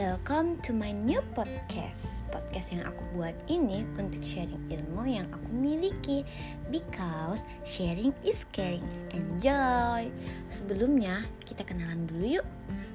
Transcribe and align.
Welcome 0.00 0.56
to 0.64 0.72
my 0.72 0.96
new 0.96 1.20
podcast. 1.36 2.24
Podcast 2.32 2.72
yang 2.72 2.88
aku 2.88 3.04
buat 3.12 3.36
ini 3.52 3.84
untuk 4.00 4.24
sharing 4.24 4.56
ilmu 4.72 5.04
yang 5.04 5.28
aku 5.28 5.52
miliki 5.52 6.24
because 6.72 7.44
sharing 7.68 8.16
is 8.24 8.48
caring. 8.48 8.80
Enjoy. 9.12 10.08
Sebelumnya 10.48 11.28
kita 11.44 11.68
kenalan 11.68 12.08
dulu 12.08 12.40
yuk. 12.40 12.48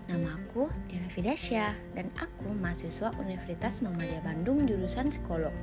Nama 0.09 0.33
aku 0.33 0.65
Dera 0.89 1.05
Fidasya 1.13 1.77
dan 1.93 2.09
aku 2.17 2.49
mahasiswa 2.57 3.13
Universitas 3.21 3.85
Muhammadiyah 3.85 4.25
Bandung 4.25 4.65
jurusan 4.65 5.13
psikolog. 5.13 5.53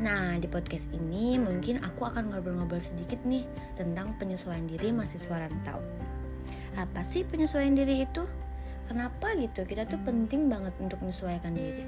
Nah, 0.00 0.40
di 0.40 0.48
podcast 0.48 0.88
ini 0.96 1.36
mungkin 1.36 1.84
aku 1.84 2.08
akan 2.08 2.32
ngobrol-ngobrol 2.32 2.80
sedikit 2.80 3.20
nih 3.28 3.44
tentang 3.76 4.16
penyesuaian 4.16 4.64
diri 4.64 4.88
mahasiswa 4.88 5.36
rantau. 5.36 5.84
Apa 6.80 7.04
sih 7.04 7.28
penyesuaian 7.28 7.76
diri 7.76 8.08
itu? 8.08 8.24
Kenapa 8.92 9.32
gitu? 9.40 9.64
Kita 9.64 9.88
tuh 9.88 9.96
penting 10.04 10.52
banget 10.52 10.76
untuk 10.76 11.00
menyesuaikan 11.00 11.56
diri. 11.56 11.80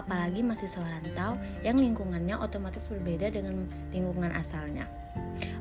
Apalagi 0.00 0.40
mahasiswa 0.40 0.80
rantau 0.80 1.36
yang 1.60 1.76
lingkungannya 1.76 2.40
otomatis 2.40 2.88
berbeda 2.88 3.28
dengan 3.28 3.68
lingkungan 3.92 4.32
asalnya. 4.32 4.88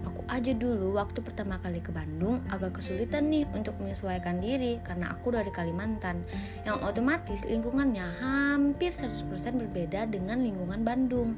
Aku 0.08 0.23
aja 0.31 0.55
dulu 0.55 0.95
waktu 0.95 1.20
pertama 1.20 1.59
kali 1.59 1.84
ke 1.84 1.92
Bandung 1.92 2.40
agak 2.48 2.80
kesulitan 2.80 3.28
nih 3.28 3.44
untuk 3.52 3.76
menyesuaikan 3.84 4.40
diri 4.40 4.80
karena 4.80 5.12
aku 5.12 5.36
dari 5.36 5.52
Kalimantan 5.52 6.23
yang 6.64 6.80
otomatis 6.80 7.44
lingkungannya 7.44 8.08
hampir 8.23 8.95
100% 8.95 9.28
berbeda 9.59 10.08
dengan 10.08 10.40
lingkungan 10.40 10.88
Bandung 10.88 11.36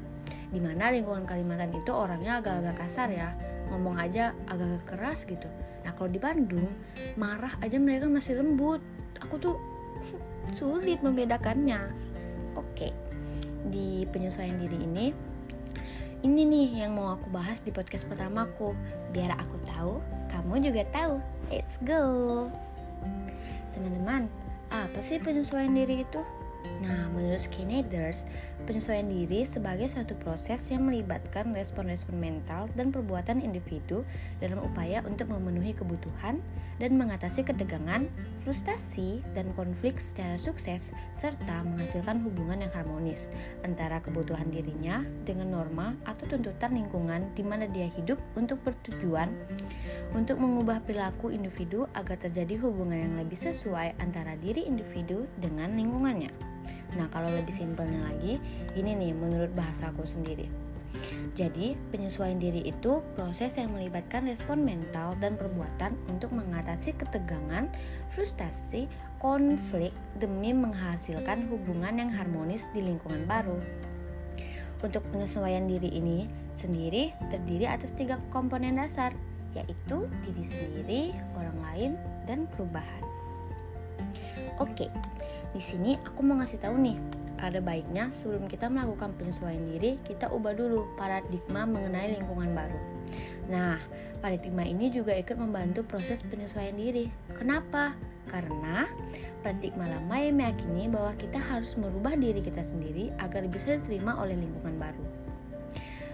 di 0.54 0.62
mana 0.62 0.94
lingkungan 0.94 1.26
Kalimantan 1.26 1.74
itu 1.74 1.90
orangnya 1.90 2.38
agak-agak 2.38 2.86
kasar 2.86 3.10
ya 3.10 3.34
ngomong 3.74 3.98
aja 3.98 4.30
agak-agak 4.46 4.86
keras 4.86 5.26
gitu 5.26 5.50
nah 5.82 5.90
kalau 5.94 6.10
di 6.10 6.22
Bandung 6.22 6.70
marah 7.18 7.54
aja 7.62 7.78
mereka 7.78 8.06
masih 8.10 8.38
lembut 8.38 8.82
aku 9.18 9.34
tuh 9.42 9.56
sulit 10.54 11.02
membedakannya. 11.02 11.90
Oke 12.54 12.94
di 13.68 14.08
penyesuaian 14.08 14.56
diri 14.56 14.78
ini 14.80 15.06
ini 16.20 16.44
nih 16.44 16.84
yang 16.84 16.96
mau 16.96 17.16
aku 17.16 17.32
bahas 17.32 17.64
di 17.64 17.72
podcast 17.72 18.04
pertamaku. 18.04 18.76
Biar 19.12 19.32
aku 19.40 19.56
tahu 19.64 20.04
kamu 20.28 20.68
juga 20.68 20.82
tahu. 20.92 21.16
Let's 21.48 21.80
go. 21.82 22.04
Teman-teman 23.72 24.28
apa 24.70 25.00
sih 25.02 25.18
penyesuaian 25.18 25.72
diri 25.72 26.04
itu 26.04 26.20
Nah, 26.80 27.12
menurut 27.12 27.44
Skinneders, 27.44 28.24
penyesuaian 28.64 29.04
diri 29.04 29.44
sebagai 29.44 29.88
suatu 29.88 30.16
proses 30.16 30.64
yang 30.72 30.88
melibatkan 30.88 31.52
respon-respon 31.52 32.16
mental 32.16 32.72
dan 32.72 32.88
perbuatan 32.88 33.40
individu 33.40 34.00
dalam 34.40 34.60
upaya 34.64 35.04
untuk 35.04 35.28
memenuhi 35.28 35.76
kebutuhan 35.76 36.40
dan 36.80 36.96
mengatasi 36.96 37.44
ketegangan, 37.44 38.08
frustasi, 38.40 39.20
dan 39.36 39.52
konflik 39.56 40.00
secara 40.00 40.40
sukses, 40.40 40.96
serta 41.12 41.60
menghasilkan 41.68 42.24
hubungan 42.24 42.64
yang 42.64 42.72
harmonis 42.72 43.28
antara 43.60 44.00
kebutuhan 44.00 44.48
dirinya 44.48 45.04
dengan 45.28 45.52
norma 45.52 45.92
atau 46.08 46.24
tuntutan 46.32 46.72
lingkungan 46.72 47.28
di 47.36 47.44
mana 47.44 47.68
dia 47.68 47.88
hidup 47.92 48.16
untuk 48.40 48.56
bertujuan 48.64 49.28
untuk 50.16 50.40
mengubah 50.42 50.82
perilaku 50.82 51.30
individu 51.30 51.86
agar 51.94 52.18
terjadi 52.18 52.58
hubungan 52.66 52.98
yang 52.98 53.14
lebih 53.20 53.38
sesuai 53.38 54.00
antara 54.02 54.34
diri 54.40 54.66
individu 54.66 55.28
dengan 55.38 55.76
lingkungannya. 55.76 56.49
Nah, 56.98 57.06
kalau 57.10 57.30
lebih 57.30 57.54
simpelnya 57.54 58.02
lagi, 58.10 58.40
ini 58.74 58.94
nih 58.96 59.12
menurut 59.14 59.52
bahasaku 59.54 60.02
sendiri. 60.02 60.70
Jadi, 61.38 61.78
penyesuaian 61.94 62.36
diri 62.36 62.66
itu 62.66 62.98
proses 63.14 63.54
yang 63.54 63.70
melibatkan 63.70 64.26
respon 64.26 64.66
mental 64.66 65.14
dan 65.22 65.38
perbuatan 65.38 65.94
untuk 66.10 66.34
mengatasi 66.34 66.92
ketegangan, 66.98 67.70
frustasi, 68.10 68.90
konflik 69.22 69.94
demi 70.18 70.50
menghasilkan 70.50 71.46
hubungan 71.46 72.02
yang 72.02 72.10
harmonis 72.10 72.66
di 72.74 72.82
lingkungan 72.82 73.24
baru. 73.24 73.56
Untuk 74.80 75.04
penyesuaian 75.12 75.68
diri 75.68 75.92
ini 75.92 76.24
sendiri 76.56 77.12
terdiri 77.28 77.68
atas 77.68 77.92
tiga 77.92 78.16
komponen 78.32 78.80
dasar, 78.80 79.12
yaitu 79.52 80.08
diri 80.24 80.44
sendiri, 80.44 81.02
orang 81.36 81.58
lain, 81.70 81.90
dan 82.24 82.48
perubahan. 82.56 83.19
Oke, 84.60 84.92
di 85.56 85.62
sini 85.62 85.96
aku 86.00 86.20
mau 86.20 86.36
ngasih 86.38 86.60
tahu 86.60 86.76
nih, 86.76 86.96
ada 87.40 87.58
baiknya 87.64 88.12
sebelum 88.12 88.44
kita 88.46 88.68
melakukan 88.68 89.16
penyesuaian 89.16 89.64
diri, 89.64 89.96
kita 90.04 90.28
ubah 90.28 90.52
dulu 90.52 90.84
paradigma 91.00 91.64
mengenai 91.64 92.20
lingkungan 92.20 92.52
baru. 92.52 92.78
Nah, 93.48 93.80
paradigma 94.20 94.62
ini 94.62 94.92
juga 94.92 95.16
ikut 95.16 95.34
membantu 95.40 95.82
proses 95.82 96.20
penyesuaian 96.22 96.76
diri. 96.76 97.08
Kenapa? 97.34 97.96
Karena 98.28 98.86
paradigma 99.40 99.88
lama 99.88 100.16
yang 100.20 100.38
meyakini 100.38 100.86
bahwa 100.86 101.16
kita 101.16 101.40
harus 101.40 101.74
merubah 101.74 102.14
diri 102.14 102.44
kita 102.44 102.62
sendiri 102.62 103.10
agar 103.18 103.42
bisa 103.48 103.74
diterima 103.80 104.14
oleh 104.20 104.36
lingkungan 104.38 104.76
baru 104.78 105.04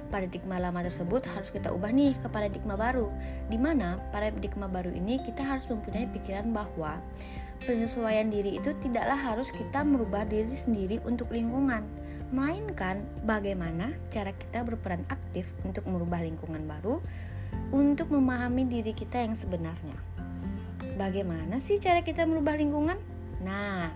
paradigma 0.09 0.63
lama 0.63 0.87
tersebut 0.87 1.27
harus 1.27 1.51
kita 1.51 1.75
ubah 1.75 1.91
nih 1.91 2.15
ke 2.17 2.31
paradigma 2.31 2.79
baru 2.79 3.11
di 3.51 3.59
mana 3.59 3.99
paradigma 4.15 4.71
baru 4.71 4.95
ini 4.95 5.21
kita 5.23 5.43
harus 5.43 5.67
mempunyai 5.67 6.07
pikiran 6.15 6.55
bahwa 6.55 6.99
penyesuaian 7.65 8.28
diri 8.28 8.61
itu 8.61 8.77
tidaklah 8.84 9.17
harus 9.17 9.49
kita 9.55 9.81
merubah 9.87 10.28
diri 10.28 10.53
sendiri 10.53 11.00
untuk 11.09 11.33
lingkungan, 11.33 11.87
melainkan 12.34 13.00
bagaimana 13.25 13.94
cara 14.12 14.34
kita 14.34 14.67
berperan 14.67 15.06
aktif 15.09 15.49
untuk 15.62 15.87
merubah 15.89 16.21
lingkungan 16.21 16.66
baru 16.69 17.00
untuk 17.72 18.12
memahami 18.12 18.66
diri 18.66 18.93
kita 18.93 19.22
yang 19.22 19.33
sebenarnya. 19.33 19.97
Bagaimana 20.97 21.61
sih 21.61 21.81
cara 21.81 22.00
kita 22.00 22.25
merubah 22.25 22.56
lingkungan? 22.56 22.97
Nah, 23.45 23.93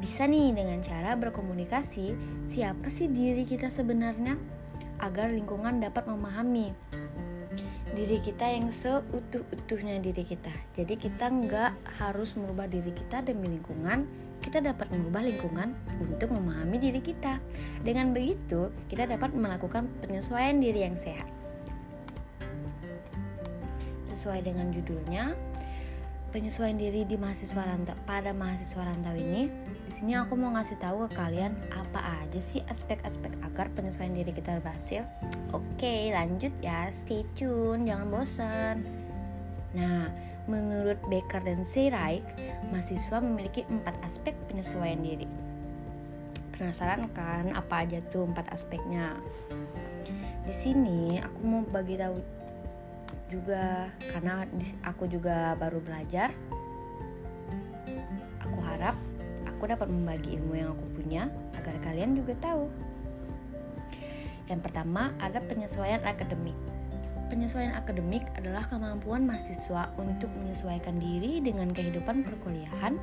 bisa 0.00 0.24
nih 0.24 0.54
dengan 0.54 0.80
cara 0.80 1.14
berkomunikasi 1.18 2.16
siapa 2.48 2.88
sih 2.88 3.10
diri 3.10 3.44
kita 3.44 3.68
sebenarnya 3.68 4.38
agar 4.98 5.30
lingkungan 5.30 5.78
dapat 5.78 6.10
memahami 6.10 6.74
diri 7.98 8.22
kita 8.22 8.46
yang 8.46 8.70
seutuh-utuhnya 8.70 9.98
diri 9.98 10.22
kita. 10.22 10.54
Jadi 10.78 10.94
kita 10.94 11.26
nggak 11.26 11.98
harus 11.98 12.38
merubah 12.38 12.70
diri 12.70 12.94
kita 12.94 13.26
demi 13.26 13.50
lingkungan, 13.58 14.06
kita 14.38 14.62
dapat 14.62 14.86
merubah 14.94 15.26
lingkungan 15.26 15.74
untuk 15.98 16.30
memahami 16.30 16.78
diri 16.78 17.02
kita. 17.02 17.42
Dengan 17.82 18.14
begitu, 18.14 18.70
kita 18.86 19.10
dapat 19.10 19.34
melakukan 19.34 19.90
penyesuaian 19.98 20.62
diri 20.62 20.86
yang 20.86 20.94
sehat. 20.94 21.26
Sesuai 24.06 24.46
dengan 24.46 24.70
judulnya, 24.70 25.34
penyesuaian 26.28 26.76
diri 26.76 27.08
di 27.08 27.16
mahasiswa 27.16 27.64
rantau 27.64 27.96
pada 28.04 28.36
mahasiswa 28.36 28.84
rantau 28.84 29.16
ini 29.16 29.48
di 29.88 29.92
sini 29.92 30.12
aku 30.12 30.36
mau 30.36 30.52
ngasih 30.52 30.76
tahu 30.76 31.08
ke 31.08 31.16
kalian 31.16 31.56
apa 31.72 32.20
aja 32.20 32.36
sih 32.36 32.60
aspek-aspek 32.68 33.32
agar 33.40 33.72
penyesuaian 33.72 34.12
diri 34.12 34.36
kita 34.36 34.60
berhasil. 34.60 35.08
Oke 35.56 36.12
lanjut 36.12 36.52
ya 36.60 36.92
stay 36.92 37.24
tune 37.32 37.88
jangan 37.88 38.12
bosan. 38.12 38.76
Nah 39.72 40.12
menurut 40.44 41.00
Baker 41.08 41.40
dan 41.40 41.64
Seiraik 41.64 42.24
mahasiswa 42.68 43.24
memiliki 43.24 43.64
empat 43.64 43.96
aspek 44.04 44.36
penyesuaian 44.52 45.00
diri. 45.00 45.24
Penasaran 46.52 47.08
kan 47.16 47.48
apa 47.56 47.88
aja 47.88 48.04
tuh 48.12 48.28
empat 48.28 48.52
aspeknya? 48.52 49.16
Di 50.44 50.52
sini 50.52 51.16
aku 51.16 51.40
mau 51.44 51.64
bagi 51.64 51.96
tahu 51.96 52.37
juga 53.28 53.92
karena 54.12 54.44
aku 54.84 55.04
juga 55.08 55.54
baru 55.60 55.78
belajar. 55.84 56.32
Aku 58.44 58.58
harap 58.64 58.96
aku 59.44 59.68
dapat 59.68 59.88
membagi 59.88 60.40
ilmu 60.40 60.54
yang 60.56 60.72
aku 60.72 60.86
punya 60.96 61.22
agar 61.56 61.76
kalian 61.84 62.16
juga 62.16 62.34
tahu. 62.40 62.66
Yang 64.48 64.60
pertama 64.64 65.12
ada 65.20 65.38
penyesuaian 65.44 66.00
akademik. 66.08 66.56
Penyesuaian 67.28 67.76
akademik 67.76 68.24
adalah 68.40 68.64
kemampuan 68.64 69.28
mahasiswa 69.28 69.92
untuk 70.00 70.32
menyesuaikan 70.32 70.96
diri 70.96 71.44
dengan 71.44 71.68
kehidupan 71.76 72.24
perkuliahan 72.24 72.96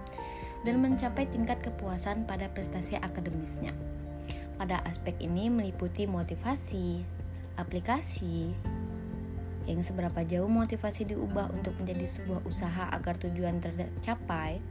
dan 0.66 0.75
mencapai 0.81 1.30
tingkat 1.30 1.62
kepuasan 1.62 2.25
pada 2.25 2.50
prestasi 2.50 2.98
akademisnya. 2.98 3.69
Pada 4.57 4.81
aspek 4.89 5.13
ini 5.21 5.54
meliputi 5.54 6.10
motivasi, 6.10 7.06
aplikasi, 7.62 8.57
yang 9.66 9.82
seberapa 9.82 10.22
jauh 10.26 10.50
motivasi 10.50 11.10
diubah 11.10 11.50
untuk 11.54 11.74
menjadi 11.82 12.06
sebuah 12.06 12.42
usaha 12.46 12.90
agar 12.94 13.18
tujuan 13.18 13.62
tercapai. 13.62 14.62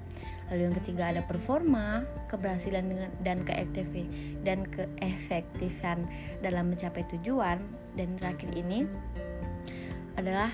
Lalu 0.51 0.61
yang 0.71 0.77
ketiga 0.77 1.11
ada 1.11 1.23
performa, 1.25 2.05
keberhasilan 2.31 3.11
dan 3.27 3.43
keefektif 3.43 4.07
dan 4.47 4.69
keefektifan 4.69 6.07
dalam 6.45 6.71
mencapai 6.71 7.03
tujuan 7.17 7.59
dan 7.99 8.09
terakhir 8.21 8.53
ini 8.55 8.87
adalah 10.15 10.53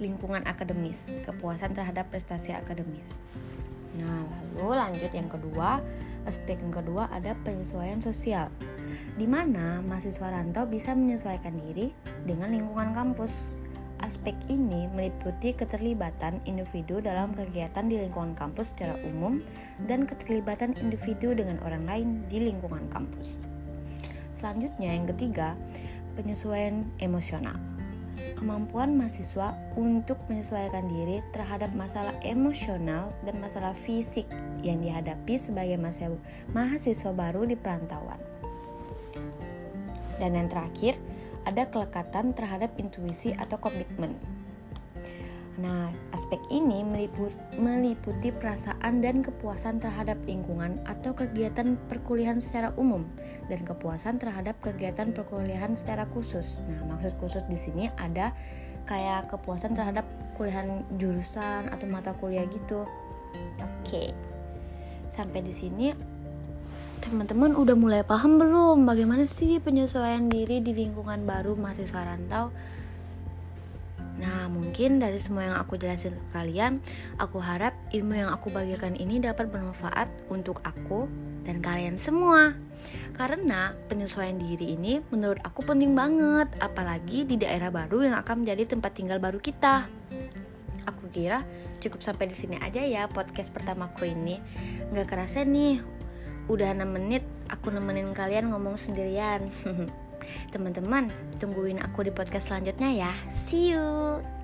lingkungan 0.00 0.42
akademis, 0.48 1.12
kepuasan 1.28 1.76
terhadap 1.76 2.08
prestasi 2.08 2.56
akademis. 2.56 3.20
Nah, 4.00 4.24
lalu 4.56 4.80
lanjut 4.80 5.12
yang 5.12 5.28
kedua, 5.28 5.84
aspek 6.24 6.56
yang 6.56 6.72
kedua 6.72 7.12
ada 7.12 7.36
penyesuaian 7.44 8.00
sosial 8.00 8.48
di 9.18 9.26
mana 9.26 9.82
mahasiswa 9.84 10.30
rantau 10.30 10.66
bisa 10.66 10.94
menyesuaikan 10.96 11.56
diri 11.56 11.92
dengan 12.24 12.52
lingkungan 12.52 12.92
kampus. 12.94 13.54
aspek 14.00 14.32
ini 14.48 14.88
meliputi 14.96 15.52
keterlibatan 15.52 16.40
individu 16.48 17.04
dalam 17.04 17.36
kegiatan 17.36 17.84
di 17.84 18.00
lingkungan 18.00 18.32
kampus 18.32 18.72
secara 18.72 18.96
umum 19.04 19.44
dan 19.84 20.08
keterlibatan 20.08 20.72
individu 20.80 21.36
dengan 21.36 21.60
orang 21.60 21.84
lain 21.84 22.08
di 22.32 22.48
lingkungan 22.48 22.88
kampus. 22.88 23.36
Selanjutnya 24.32 24.96
yang 24.96 25.04
ketiga, 25.04 25.52
penyesuaian 26.16 26.88
emosional. 26.96 27.60
Kemampuan 28.40 28.96
mahasiswa 28.96 29.52
untuk 29.76 30.16
menyesuaikan 30.32 30.88
diri 30.88 31.20
terhadap 31.36 31.72
masalah 31.76 32.16
emosional 32.24 33.12
dan 33.28 33.36
masalah 33.36 33.76
fisik 33.76 34.24
yang 34.64 34.80
dihadapi 34.80 35.36
sebagai 35.36 35.76
mahasiswa 36.52 37.12
baru 37.12 37.44
di 37.44 37.56
perantauan. 37.56 38.20
Dan 40.20 40.36
yang 40.36 40.48
terakhir, 40.52 41.00
ada 41.48 41.64
kelekatan 41.68 42.36
terhadap 42.36 42.72
intuisi 42.76 43.32
atau 43.32 43.56
komitmen. 43.56 44.16
Nah, 45.60 45.92
aspek 46.16 46.40
ini 46.48 46.80
meliput, 46.80 47.36
meliputi 47.60 48.32
perasaan 48.32 49.04
dan 49.04 49.20
kepuasan 49.20 49.76
terhadap 49.76 50.16
lingkungan 50.24 50.80
atau 50.88 51.12
kegiatan 51.12 51.76
perkuliahan 51.84 52.40
secara 52.40 52.72
umum 52.80 53.04
dan 53.52 53.60
kepuasan 53.68 54.16
terhadap 54.16 54.56
kegiatan 54.64 55.12
perkuliahan 55.12 55.76
secara 55.76 56.08
khusus. 56.16 56.64
Nah, 56.64 56.96
maksud 56.96 57.12
khusus 57.20 57.44
di 57.44 57.60
sini 57.60 57.92
ada 58.00 58.32
kayak 58.88 59.28
kepuasan 59.28 59.76
terhadap 59.76 60.08
kuliahan 60.40 60.80
jurusan 60.96 61.68
atau 61.68 61.84
mata 61.92 62.16
kuliah 62.16 62.48
gitu. 62.48 62.88
Oke. 63.60 64.16
Sampai 65.12 65.44
di 65.44 65.52
sini 65.52 65.92
teman-teman 67.00 67.56
udah 67.56 67.72
mulai 67.72 68.02
paham 68.04 68.36
belum 68.36 68.84
bagaimana 68.84 69.24
sih 69.24 69.56
penyesuaian 69.56 70.28
diri 70.28 70.60
di 70.60 70.76
lingkungan 70.76 71.24
baru 71.24 71.56
mahasiswa 71.56 72.04
rantau? 72.04 72.52
Nah, 74.20 74.52
mungkin 74.52 75.00
dari 75.00 75.16
semua 75.16 75.48
yang 75.48 75.56
aku 75.56 75.80
jelasin 75.80 76.12
ke 76.12 76.26
kalian, 76.36 76.84
aku 77.16 77.40
harap 77.40 77.72
ilmu 77.88 78.20
yang 78.20 78.28
aku 78.28 78.52
bagikan 78.52 78.92
ini 78.92 79.16
dapat 79.16 79.48
bermanfaat 79.48 80.12
untuk 80.28 80.60
aku 80.60 81.08
dan 81.48 81.64
kalian 81.64 81.96
semua. 81.96 82.52
Karena 83.16 83.72
penyesuaian 83.88 84.36
diri 84.36 84.76
ini 84.76 85.00
menurut 85.08 85.40
aku 85.40 85.64
penting 85.64 85.96
banget, 85.96 86.52
apalagi 86.60 87.24
di 87.24 87.40
daerah 87.40 87.72
baru 87.72 88.12
yang 88.12 88.16
akan 88.20 88.44
menjadi 88.44 88.76
tempat 88.76 88.92
tinggal 88.92 89.16
baru 89.16 89.40
kita. 89.40 89.88
Aku 90.84 91.08
kira 91.08 91.40
cukup 91.80 92.04
sampai 92.04 92.28
di 92.28 92.36
sini 92.36 92.60
aja 92.60 92.84
ya 92.84 93.08
podcast 93.08 93.48
pertamaku 93.56 94.12
ini. 94.12 94.36
Gak 94.92 95.08
kerasa 95.08 95.48
nih, 95.48 95.80
Udah 96.48 96.72
6 96.72 96.86
menit 96.88 97.26
aku 97.50 97.74
nemenin 97.74 98.14
kalian 98.16 98.48
ngomong 98.54 98.78
sendirian. 98.78 99.50
Teman-teman, 100.54 101.10
tungguin 101.42 101.82
aku 101.82 102.06
di 102.06 102.12
podcast 102.14 102.48
selanjutnya 102.54 102.90
ya. 102.94 103.12
See 103.34 103.74
you. 103.74 104.39